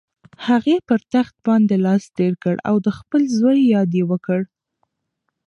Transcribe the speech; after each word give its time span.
هغې 0.47 0.75
پر 0.87 0.99
تخت 1.13 1.35
باندې 1.47 1.75
لاس 1.85 2.03
تېر 2.17 2.33
کړ 2.43 2.55
او 2.69 2.75
د 2.85 2.87
خپل 2.97 3.21
زوی 3.39 3.59
یاد 3.73 3.89
یې 3.99 4.03
وکړ. 4.11 4.39